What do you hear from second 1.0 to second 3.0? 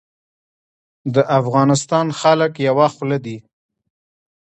د افغانستان خلک یوه